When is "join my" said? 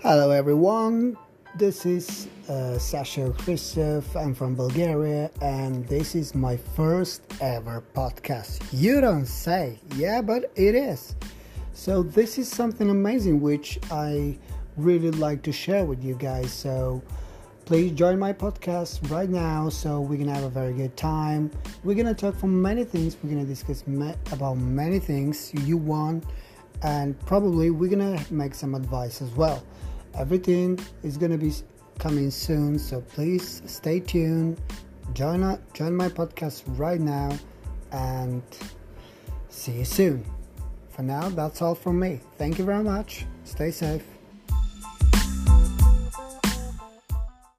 17.92-18.32, 35.72-36.08